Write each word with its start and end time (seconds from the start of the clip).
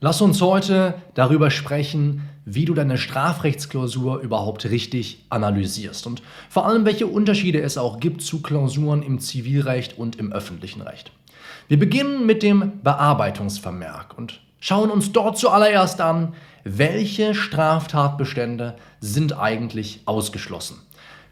Lass 0.00 0.20
uns 0.20 0.40
heute 0.40 0.94
darüber 1.14 1.50
sprechen, 1.50 2.28
wie 2.44 2.64
du 2.64 2.72
deine 2.72 2.98
Strafrechtsklausur 2.98 4.20
überhaupt 4.20 4.64
richtig 4.66 5.24
analysierst 5.28 6.06
und 6.06 6.22
vor 6.48 6.66
allem, 6.66 6.84
welche 6.84 7.08
Unterschiede 7.08 7.60
es 7.60 7.76
auch 7.76 7.98
gibt 7.98 8.22
zu 8.22 8.40
Klausuren 8.40 9.02
im 9.02 9.18
Zivilrecht 9.18 9.98
und 9.98 10.14
im 10.14 10.32
öffentlichen 10.32 10.82
Recht. 10.82 11.10
Wir 11.66 11.80
beginnen 11.80 12.26
mit 12.26 12.44
dem 12.44 12.80
Bearbeitungsvermerk 12.84 14.16
und 14.16 14.40
schauen 14.60 14.90
uns 14.90 15.10
dort 15.10 15.36
zuallererst 15.36 16.00
an, 16.00 16.34
welche 16.62 17.34
Straftatbestände 17.34 18.76
sind 19.00 19.36
eigentlich 19.36 20.02
ausgeschlossen. 20.04 20.76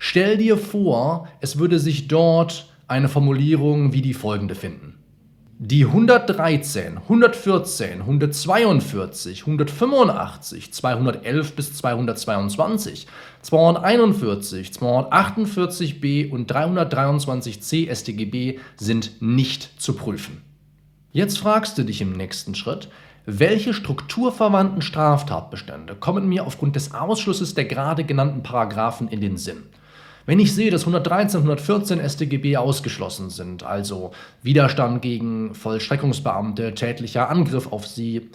Stell 0.01 0.39
dir 0.39 0.59
vor, 0.59 1.29
es 1.41 1.57
würde 1.57 1.79
sich 1.79 2.09
dort 2.09 2.69
eine 2.89 3.09
Formulierung 3.09 3.93
wie 3.93 4.03
die 4.03 4.14
folgende 4.14 4.57
finden 4.57 4.86
die 5.59 5.86
113, 5.86 6.98
114, 6.98 8.00
142, 8.02 9.41
185, 9.41 10.73
211 10.73 11.52
bis 11.55 11.74
222, 11.74 13.06
241, 13.41 14.69
248b 14.69 16.30
und 16.30 16.52
323c 16.52 17.95
StGB 17.95 18.59
sind 18.77 19.23
nicht 19.23 19.80
zu 19.80 19.95
prüfen. 19.95 20.42
Jetzt 21.12 21.38
fragst 21.38 21.78
du 21.78 21.84
dich 21.84 22.02
im 22.02 22.12
nächsten 22.12 22.55
Schritt, 22.55 22.91
welche 23.25 23.73
strukturverwandten 23.73 24.83
Straftatbestände 24.83 25.95
kommen 25.95 26.28
mir 26.28 26.47
aufgrund 26.47 26.77
des 26.77 26.92
Ausschlusses 26.92 27.55
der 27.55 27.64
gerade 27.64 28.05
genannten 28.05 28.42
Paragraphen 28.42 29.09
in 29.09 29.23
den 29.23 29.38
Sinn? 29.38 29.62
Wenn 30.27 30.41
ich 30.41 30.53
sehe, 30.53 30.73
dass 30.73 30.83
113, 30.83 31.39
114 31.39 32.01
StGB 32.01 32.57
ausgeschlossen 32.57 33.30
sind, 33.30 33.62
also 33.62 34.11
Widerstand 34.43 35.01
gegen 35.01 35.55
Vollstreckungsbeamte, 35.55 36.75
tätlicher 36.75 37.30
Angriff 37.30 37.73
auf 37.73 37.87
sie, 37.87 38.29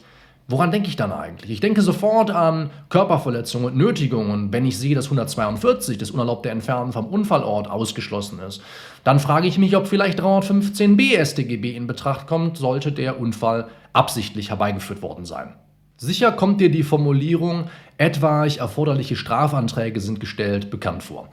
woran 0.47 0.71
denke 0.71 0.87
ich 0.87 0.95
dann 0.95 1.11
eigentlich? 1.11 1.51
Ich 1.51 1.59
denke 1.59 1.81
sofort 1.81 2.31
an 2.31 2.69
Körperverletzung 2.87 3.65
und 3.65 3.75
Nötigung 3.75 4.29
und 4.29 4.53
wenn 4.53 4.65
ich 4.65 4.77
sehe, 4.77 4.95
dass 4.95 5.07
142, 5.07 5.97
das 5.97 6.11
unerlaubte 6.11 6.49
Entfernen 6.49 6.93
vom 6.93 7.07
Unfallort, 7.07 7.69
ausgeschlossen 7.69 8.39
ist, 8.39 8.61
dann 9.03 9.19
frage 9.19 9.47
ich 9.47 9.57
mich, 9.57 9.75
ob 9.75 9.85
vielleicht 9.85 10.21
315b 10.21 11.25
StGB 11.25 11.75
in 11.75 11.87
Betracht 11.87 12.25
kommt, 12.25 12.57
sollte 12.57 12.93
der 12.93 13.19
Unfall 13.19 13.67
absichtlich 13.91 14.49
herbeigeführt 14.49 15.01
worden 15.01 15.25
sein. 15.25 15.55
Sicher 15.97 16.31
kommt 16.31 16.61
dir 16.61 16.71
die 16.71 16.83
Formulierung 16.83 17.65
etwaig 17.97 18.57
erforderliche 18.59 19.17
Strafanträge 19.17 19.99
sind 19.99 20.21
gestellt 20.21 20.71
bekannt 20.71 21.03
vor. 21.03 21.29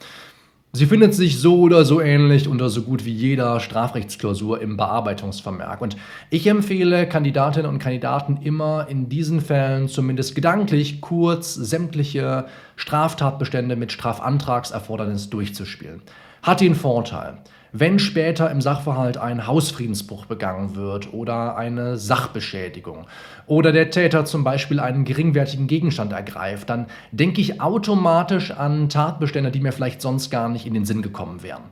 Sie 0.73 0.85
findet 0.85 1.15
sich 1.15 1.39
so 1.39 1.61
oder 1.61 1.87
so 1.87 1.99
ähnlich 1.99 2.47
unter 2.47 2.69
so 2.69 2.83
gut 2.83 3.07
wie 3.07 3.13
jeder 3.13 3.59
Strafrechtsklausur 3.59 4.61
im 4.61 4.77
Bearbeitungsvermerk. 4.77 5.81
Und 5.81 5.97
ich 6.29 6.47
empfehle 6.47 7.09
Kandidatinnen 7.09 7.71
und 7.71 7.79
Kandidaten 7.79 8.41
immer 8.43 8.87
in 8.89 9.09
diesen 9.09 9.41
Fällen 9.41 9.89
zumindest 9.89 10.35
gedanklich 10.35 11.01
kurz 11.01 11.55
sämtliche 11.55 12.45
Straftatbestände 12.79 13.75
mit 13.75 13.91
Strafantragserfordernis 13.91 15.31
durchzuspielen. 15.31 16.01
Hat 16.43 16.61
den 16.61 16.77
Vorteil, 16.77 17.39
wenn 17.73 17.99
später 17.99 18.51
im 18.53 18.61
Sachverhalt 18.61 19.19
ein 19.19 19.49
Hausfriedensbruch 19.49 20.27
begangen 20.27 20.77
wird 20.77 21.13
oder 21.13 21.57
eine 21.57 21.99
Sachbeschädigung 21.99 23.07
oder 23.47 23.73
der 23.73 23.91
Täter 23.91 24.25
zum 24.25 24.45
Beispiel 24.45 24.79
einen 24.79 25.05
geringwertigen 25.05 25.67
Gegenstand 25.67 26.13
ergreift, 26.13 26.71
dann 26.71 26.87
denke 27.11 27.41
ich 27.41 27.61
automatisch 27.61 28.53
an 28.53 28.89
Tatbestände, 28.89 29.51
die 29.51 29.61
mir 29.61 29.73
vielleicht 29.73 30.01
sonst 30.01 30.31
gar 30.31 30.49
nicht 30.49 30.65
in 30.65 30.73
den 30.73 30.85
Sinn 30.85 31.03
gekommen 31.03 31.43
wären. 31.43 31.65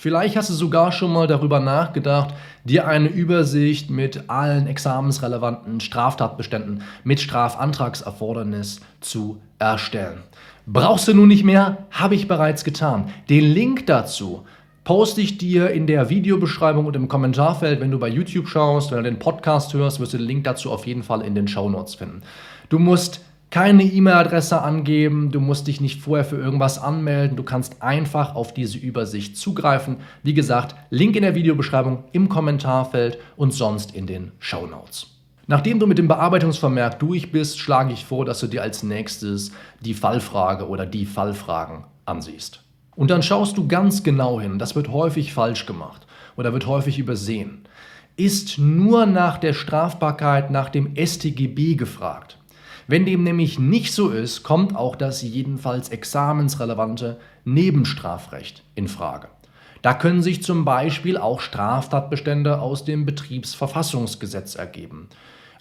Vielleicht 0.00 0.36
hast 0.36 0.48
du 0.48 0.54
sogar 0.54 0.92
schon 0.92 1.12
mal 1.12 1.26
darüber 1.26 1.58
nachgedacht, 1.58 2.32
dir 2.62 2.86
eine 2.86 3.08
Übersicht 3.08 3.90
mit 3.90 4.30
allen 4.30 4.68
examensrelevanten 4.68 5.80
Straftatbeständen 5.80 6.82
mit 7.02 7.18
Strafantragserfordernis 7.18 8.80
zu 9.00 9.40
erstellen. 9.58 10.18
Brauchst 10.68 11.08
du 11.08 11.14
nun 11.14 11.26
nicht 11.26 11.42
mehr? 11.42 11.78
Habe 11.90 12.14
ich 12.14 12.28
bereits 12.28 12.62
getan. 12.62 13.12
Den 13.28 13.42
Link 13.42 13.88
dazu 13.88 14.44
poste 14.84 15.20
ich 15.20 15.36
dir 15.36 15.72
in 15.72 15.88
der 15.88 16.08
Videobeschreibung 16.08 16.86
und 16.86 16.94
im 16.94 17.08
Kommentarfeld, 17.08 17.80
wenn 17.80 17.90
du 17.90 17.98
bei 17.98 18.08
YouTube 18.08 18.46
schaust, 18.46 18.92
wenn 18.92 18.98
du 18.98 19.10
den 19.10 19.18
Podcast 19.18 19.74
hörst, 19.74 19.98
wirst 19.98 20.12
du 20.12 20.18
den 20.18 20.28
Link 20.28 20.44
dazu 20.44 20.70
auf 20.70 20.86
jeden 20.86 21.02
Fall 21.02 21.22
in 21.22 21.34
den 21.34 21.48
Show 21.48 21.68
Notes 21.68 21.96
finden. 21.96 22.22
Du 22.68 22.78
musst 22.78 23.20
keine 23.50 23.82
E-Mail-Adresse 23.82 24.60
angeben, 24.60 25.30
du 25.30 25.40
musst 25.40 25.68
dich 25.68 25.80
nicht 25.80 26.02
vorher 26.02 26.24
für 26.24 26.36
irgendwas 26.36 26.78
anmelden, 26.78 27.36
du 27.36 27.42
kannst 27.42 27.82
einfach 27.82 28.34
auf 28.34 28.52
diese 28.52 28.78
Übersicht 28.78 29.36
zugreifen. 29.38 29.96
Wie 30.22 30.34
gesagt, 30.34 30.74
Link 30.90 31.16
in 31.16 31.22
der 31.22 31.34
Videobeschreibung, 31.34 32.04
im 32.12 32.28
Kommentarfeld 32.28 33.18
und 33.36 33.54
sonst 33.54 33.94
in 33.94 34.06
den 34.06 34.32
Show 34.38 34.66
Notes. 34.66 35.06
Nachdem 35.46 35.78
du 35.78 35.86
mit 35.86 35.96
dem 35.96 36.08
Bearbeitungsvermerk 36.08 36.98
durch 36.98 37.32
bist, 37.32 37.58
schlage 37.58 37.94
ich 37.94 38.04
vor, 38.04 38.26
dass 38.26 38.40
du 38.40 38.48
dir 38.48 38.60
als 38.60 38.82
nächstes 38.82 39.50
die 39.80 39.94
Fallfrage 39.94 40.68
oder 40.68 40.84
die 40.84 41.06
Fallfragen 41.06 41.84
ansiehst. 42.04 42.60
Und 42.94 43.10
dann 43.10 43.22
schaust 43.22 43.56
du 43.56 43.66
ganz 43.66 44.02
genau 44.02 44.40
hin, 44.40 44.58
das 44.58 44.76
wird 44.76 44.88
häufig 44.88 45.32
falsch 45.32 45.64
gemacht 45.64 46.06
oder 46.36 46.52
wird 46.52 46.66
häufig 46.66 46.98
übersehen. 46.98 47.62
Ist 48.16 48.58
nur 48.58 49.06
nach 49.06 49.38
der 49.38 49.54
Strafbarkeit 49.54 50.50
nach 50.50 50.68
dem 50.68 50.94
StGB 50.96 51.76
gefragt. 51.76 52.36
Wenn 52.90 53.04
dem 53.04 53.22
nämlich 53.22 53.58
nicht 53.58 53.92
so 53.92 54.08
ist, 54.08 54.42
kommt 54.42 54.74
auch 54.74 54.96
das 54.96 55.20
jedenfalls 55.22 55.90
examensrelevante 55.90 57.20
Nebenstrafrecht 57.44 58.64
in 58.74 58.88
Frage. 58.88 59.28
Da 59.82 59.92
können 59.92 60.22
sich 60.22 60.42
zum 60.42 60.64
Beispiel 60.64 61.18
auch 61.18 61.40
Straftatbestände 61.40 62.60
aus 62.60 62.86
dem 62.86 63.04
Betriebsverfassungsgesetz 63.06 64.56
ergeben 64.56 65.08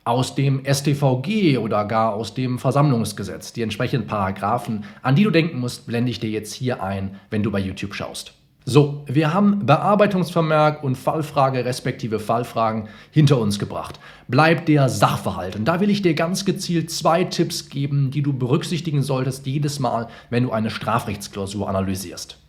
aus 0.06 0.36
dem 0.36 0.64
StVG 0.64 1.58
oder 1.58 1.84
gar 1.84 2.14
aus 2.14 2.34
dem 2.34 2.60
Versammlungsgesetz. 2.60 3.52
Die 3.52 3.62
entsprechenden 3.62 4.08
Paragraphen, 4.08 4.86
an 5.02 5.16
die 5.16 5.26
du 5.26 5.32
denken 5.32 5.60
musst, 5.60 5.86
blende 5.86 6.10
ich 6.10 6.22
dir 6.22 6.30
jetzt 6.30 6.54
hier 6.54 6.82
ein, 6.82 7.20
wenn 7.30 7.44
du 7.44 7.52
bei 7.52 7.60
YouTube 7.60 7.94
schaust. 7.94 8.34
So, 8.70 9.06
wir 9.08 9.34
haben 9.34 9.66
Bearbeitungsvermerk 9.66 10.84
und 10.84 10.98
Fallfrage 10.98 11.64
respektive 11.64 12.20
Fallfragen 12.20 12.90
hinter 13.12 13.38
uns 13.38 13.60
gebracht. 13.60 13.98
Bleibt 14.28 14.68
der 14.68 14.90
Sachverhalt. 14.90 15.56
Und 15.56 15.64
da 15.64 15.80
will 15.80 15.90
ich 15.90 16.02
dir 16.02 16.16
ganz 16.16 16.44
gezielt 16.44 16.92
zwei 16.92 17.24
Tipps 17.24 17.70
geben, 17.70 18.12
die 18.12 18.22
du 18.22 18.34
berücksichtigen 18.34 19.04
solltest 19.04 19.48
jedes 19.48 19.80
Mal, 19.80 20.10
wenn 20.30 20.44
du 20.44 20.52
eine 20.52 20.70
Strafrechtsklausur 20.70 21.70
analysierst. 21.70 22.40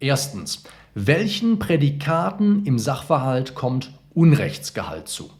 Erstens, 0.00 0.64
welchen 0.96 1.60
Prädikaten 1.60 2.64
im 2.66 2.80
Sachverhalt 2.80 3.54
kommt 3.54 3.92
Unrechtsgehalt 4.14 5.06
zu? 5.06 5.30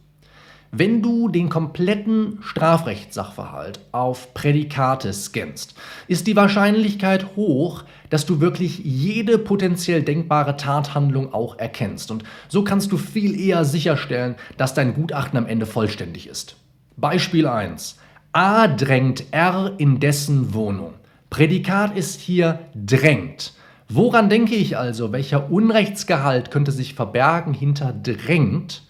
Wenn 0.71 1.01
du 1.01 1.29
den 1.29 1.49
kompletten 1.49 2.37
Strafrechtssachverhalt 2.41 3.79
auf 3.91 4.35
Prädikate 4.35 5.13
scannst, 5.13 5.73
ist 6.07 6.27
die 6.27 6.35
Wahrscheinlichkeit 6.35 7.35
hoch, 7.35 7.85
dass 8.11 8.27
du 8.27 8.39
wirklich 8.39 8.77
jede 8.77 9.39
potenziell 9.39 10.03
denkbare 10.03 10.57
Tathandlung 10.57 11.33
auch 11.33 11.57
erkennst. 11.57 12.11
Und 12.11 12.23
so 12.49 12.63
kannst 12.63 12.91
du 12.91 12.97
viel 12.97 13.39
eher 13.39 13.65
sicherstellen, 13.65 14.35
dass 14.57 14.75
dein 14.75 14.93
Gutachten 14.93 15.39
am 15.39 15.47
Ende 15.47 15.65
vollständig 15.65 16.27
ist. 16.27 16.55
Beispiel 16.97 17.47
1. 17.47 17.97
A 18.31 18.67
drängt 18.67 19.25
R 19.31 19.73
in 19.79 19.99
dessen 19.99 20.53
Wohnung. 20.53 20.93
Prädikat 21.31 21.97
ist 21.97 22.21
hier 22.21 22.59
drängt. 22.75 23.53
Woran 23.87 24.29
denke 24.29 24.53
ich 24.53 24.77
also? 24.77 25.11
Welcher 25.11 25.51
Unrechtsgehalt 25.51 26.51
könnte 26.51 26.71
sich 26.71 26.93
verbergen 26.93 27.55
hinter 27.55 27.91
drängt? 27.91 28.83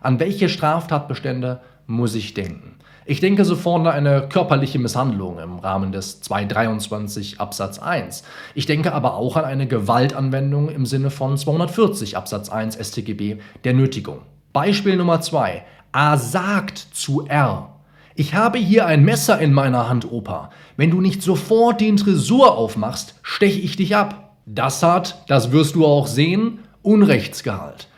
An 0.00 0.20
welche 0.20 0.48
Straftatbestände 0.48 1.60
muss 1.86 2.14
ich 2.14 2.34
denken? 2.34 2.76
Ich 3.08 3.20
denke 3.20 3.44
sofort 3.44 3.86
an 3.86 3.86
eine 3.86 4.28
körperliche 4.28 4.80
Misshandlung 4.80 5.38
im 5.38 5.58
Rahmen 5.60 5.92
des 5.92 6.20
223 6.22 7.40
Absatz 7.40 7.78
1. 7.78 8.24
Ich 8.54 8.66
denke 8.66 8.92
aber 8.92 9.14
auch 9.14 9.36
an 9.36 9.44
eine 9.44 9.68
Gewaltanwendung 9.68 10.68
im 10.68 10.86
Sinne 10.86 11.10
von 11.10 11.38
240 11.38 12.16
Absatz 12.16 12.48
1 12.48 12.74
StGB 12.74 13.36
der 13.62 13.74
Nötigung. 13.74 14.22
Beispiel 14.52 14.96
Nummer 14.96 15.20
2. 15.20 15.62
A 15.92 16.16
sagt 16.16 16.78
zu 16.78 17.26
R. 17.26 17.76
Ich 18.16 18.34
habe 18.34 18.58
hier 18.58 18.86
ein 18.86 19.04
Messer 19.04 19.38
in 19.38 19.52
meiner 19.52 19.88
Hand, 19.88 20.10
Opa. 20.10 20.50
Wenn 20.76 20.90
du 20.90 21.00
nicht 21.00 21.22
sofort 21.22 21.80
den 21.80 21.96
Tresor 21.96 22.56
aufmachst, 22.56 23.14
steche 23.22 23.60
ich 23.60 23.76
dich 23.76 23.94
ab. 23.94 24.36
Das 24.46 24.82
hat, 24.82 25.22
das 25.28 25.52
wirst 25.52 25.74
du 25.74 25.86
auch 25.86 26.06
sehen, 26.06 26.60
Unrechtsgehalt. 26.82 27.88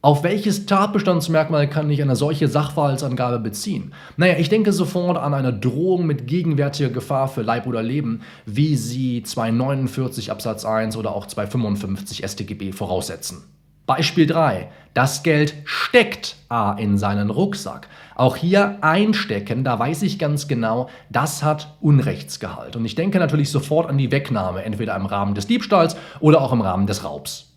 Auf 0.00 0.22
welches 0.22 0.66
Tatbestandsmerkmal 0.66 1.68
kann 1.68 1.90
ich 1.90 2.00
eine 2.00 2.14
solche 2.14 2.46
Sachverhaltsangabe 2.46 3.40
beziehen? 3.40 3.92
Naja, 4.16 4.36
ich 4.38 4.48
denke 4.48 4.72
sofort 4.72 5.18
an 5.18 5.34
eine 5.34 5.52
Drohung 5.52 6.06
mit 6.06 6.28
gegenwärtiger 6.28 6.88
Gefahr 6.88 7.26
für 7.26 7.42
Leib 7.42 7.66
oder 7.66 7.82
Leben, 7.82 8.20
wie 8.46 8.76
sie 8.76 9.24
249 9.24 10.30
Absatz 10.30 10.64
1 10.64 10.96
oder 10.96 11.16
auch 11.16 11.26
255 11.26 12.24
StGB 12.24 12.70
voraussetzen. 12.70 13.42
Beispiel 13.86 14.28
3. 14.28 14.68
Das 14.94 15.24
Geld 15.24 15.54
steckt 15.64 16.36
A 16.48 16.74
in 16.74 16.96
seinen 16.96 17.30
Rucksack. 17.30 17.88
Auch 18.14 18.36
hier 18.36 18.78
einstecken, 18.82 19.64
da 19.64 19.80
weiß 19.80 20.02
ich 20.02 20.20
ganz 20.20 20.46
genau, 20.46 20.88
das 21.10 21.42
hat 21.42 21.74
Unrechtsgehalt. 21.80 22.76
Und 22.76 22.84
ich 22.84 22.94
denke 22.94 23.18
natürlich 23.18 23.50
sofort 23.50 23.90
an 23.90 23.98
die 23.98 24.12
Wegnahme, 24.12 24.62
entweder 24.62 24.94
im 24.94 25.06
Rahmen 25.06 25.34
des 25.34 25.48
Diebstahls 25.48 25.96
oder 26.20 26.40
auch 26.40 26.52
im 26.52 26.60
Rahmen 26.60 26.86
des 26.86 27.02
Raubs. 27.02 27.47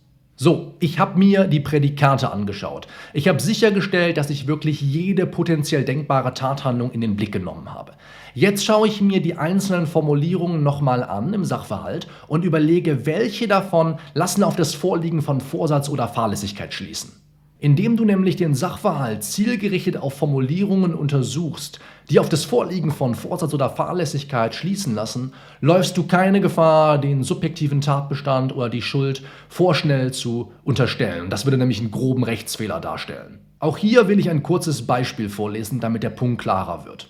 So, 0.43 0.73
ich 0.79 0.97
habe 0.97 1.19
mir 1.19 1.45
die 1.45 1.59
Prädikate 1.59 2.31
angeschaut. 2.31 2.87
Ich 3.13 3.27
habe 3.27 3.39
sichergestellt, 3.39 4.17
dass 4.17 4.31
ich 4.31 4.47
wirklich 4.47 4.81
jede 4.81 5.27
potenziell 5.27 5.85
denkbare 5.85 6.33
Tathandlung 6.33 6.89
in 6.93 7.01
den 7.01 7.15
Blick 7.15 7.31
genommen 7.31 7.71
habe. 7.71 7.91
Jetzt 8.33 8.65
schaue 8.65 8.87
ich 8.87 9.01
mir 9.01 9.21
die 9.21 9.37
einzelnen 9.37 9.85
Formulierungen 9.85 10.63
nochmal 10.63 11.03
an 11.03 11.31
im 11.35 11.45
Sachverhalt 11.45 12.07
und 12.27 12.43
überlege, 12.43 13.05
welche 13.05 13.47
davon 13.47 13.99
lassen 14.15 14.43
auf 14.43 14.55
das 14.55 14.73
Vorliegen 14.73 15.21
von 15.21 15.41
Vorsatz 15.41 15.89
oder 15.89 16.07
Fahrlässigkeit 16.07 16.73
schließen. 16.73 17.20
Indem 17.63 17.95
du 17.95 18.05
nämlich 18.05 18.37
den 18.37 18.55
Sachverhalt 18.55 19.23
zielgerichtet 19.23 19.95
auf 19.95 20.15
Formulierungen 20.15 20.95
untersuchst, 20.95 21.79
die 22.09 22.17
auf 22.17 22.27
das 22.27 22.43
Vorliegen 22.43 22.89
von 22.89 23.13
Vorsatz 23.13 23.53
oder 23.53 23.69
Fahrlässigkeit 23.69 24.55
schließen 24.55 24.95
lassen, 24.95 25.33
läufst 25.59 25.95
du 25.95 26.07
keine 26.07 26.41
Gefahr, 26.41 26.97
den 26.97 27.21
subjektiven 27.21 27.79
Tatbestand 27.79 28.55
oder 28.55 28.67
die 28.67 28.81
Schuld 28.81 29.21
vorschnell 29.47 30.11
zu 30.11 30.51
unterstellen. 30.63 31.29
Das 31.29 31.45
würde 31.45 31.59
nämlich 31.59 31.79
einen 31.79 31.91
groben 31.91 32.23
Rechtsfehler 32.23 32.79
darstellen. 32.79 33.37
Auch 33.59 33.77
hier 33.77 34.07
will 34.07 34.17
ich 34.17 34.31
ein 34.31 34.41
kurzes 34.41 34.87
Beispiel 34.87 35.29
vorlesen, 35.29 35.79
damit 35.79 36.01
der 36.01 36.09
Punkt 36.09 36.41
klarer 36.41 36.85
wird. 36.85 37.09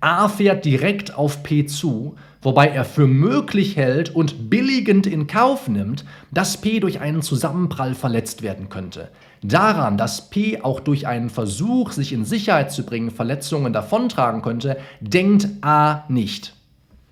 A 0.00 0.28
fährt 0.28 0.64
direkt 0.64 1.16
auf 1.16 1.42
P 1.42 1.66
zu, 1.66 2.14
wobei 2.42 2.68
er 2.68 2.84
für 2.84 3.06
möglich 3.06 3.76
hält 3.76 4.14
und 4.14 4.50
billigend 4.50 5.06
in 5.06 5.26
Kauf 5.26 5.68
nimmt, 5.68 6.04
dass 6.30 6.60
P 6.60 6.80
durch 6.80 7.00
einen 7.00 7.22
Zusammenprall 7.22 7.94
verletzt 7.94 8.42
werden 8.42 8.68
könnte. 8.68 9.08
Daran, 9.42 9.96
dass 9.96 10.30
P 10.30 10.60
auch 10.60 10.80
durch 10.80 11.06
einen 11.06 11.30
Versuch, 11.30 11.92
sich 11.92 12.12
in 12.12 12.24
Sicherheit 12.24 12.70
zu 12.70 12.84
bringen, 12.84 13.10
Verletzungen 13.10 13.72
davontragen 13.72 14.42
könnte, 14.42 14.76
denkt 15.00 15.48
A 15.62 16.04
nicht. 16.08 16.54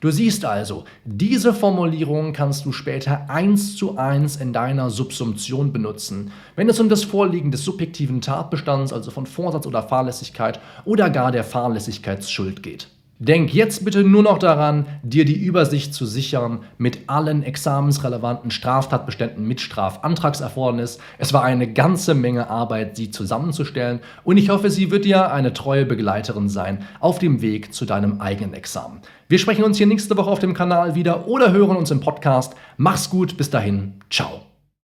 Du 0.00 0.10
siehst 0.10 0.46
also, 0.46 0.84
diese 1.04 1.52
Formulierung 1.52 2.32
kannst 2.32 2.64
du 2.64 2.72
später 2.72 3.28
eins 3.28 3.76
zu 3.76 3.98
eins 3.98 4.36
in 4.36 4.54
deiner 4.54 4.88
Subsumption 4.88 5.74
benutzen, 5.74 6.32
wenn 6.56 6.70
es 6.70 6.80
um 6.80 6.88
das 6.88 7.04
Vorliegen 7.04 7.50
des 7.50 7.64
subjektiven 7.64 8.22
Tatbestands, 8.22 8.94
also 8.94 9.10
von 9.10 9.26
Vorsatz 9.26 9.66
oder 9.66 9.82
Fahrlässigkeit 9.82 10.58
oder 10.86 11.10
gar 11.10 11.32
der 11.32 11.44
Fahrlässigkeitsschuld 11.44 12.62
geht. 12.62 12.88
Denk 13.22 13.52
jetzt 13.52 13.84
bitte 13.84 14.02
nur 14.02 14.22
noch 14.22 14.38
daran, 14.38 14.86
dir 15.02 15.26
die 15.26 15.38
Übersicht 15.38 15.92
zu 15.92 16.06
sichern 16.06 16.60
mit 16.78 17.00
allen 17.06 17.42
examensrelevanten 17.42 18.50
Straftatbeständen 18.50 19.46
mit 19.46 19.60
Strafantragserfordernis. 19.60 20.98
Es 21.18 21.34
war 21.34 21.44
eine 21.44 21.70
ganze 21.70 22.14
Menge 22.14 22.48
Arbeit, 22.48 22.96
sie 22.96 23.10
zusammenzustellen 23.10 24.00
und 24.24 24.38
ich 24.38 24.48
hoffe, 24.48 24.70
sie 24.70 24.90
wird 24.90 25.04
dir 25.04 25.34
eine 25.34 25.52
treue 25.52 25.84
Begleiterin 25.84 26.48
sein 26.48 26.86
auf 26.98 27.18
dem 27.18 27.42
Weg 27.42 27.74
zu 27.74 27.84
deinem 27.84 28.22
eigenen 28.22 28.54
Examen. 28.54 29.02
Wir 29.28 29.38
sprechen 29.38 29.64
uns 29.64 29.76
hier 29.76 29.86
nächste 29.86 30.16
Woche 30.16 30.30
auf 30.30 30.38
dem 30.38 30.54
Kanal 30.54 30.94
wieder 30.94 31.28
oder 31.28 31.52
hören 31.52 31.76
uns 31.76 31.90
im 31.90 32.00
Podcast. 32.00 32.54
Mach's 32.78 33.10
gut, 33.10 33.36
bis 33.36 33.50
dahin, 33.50 34.00
ciao. 34.08 34.49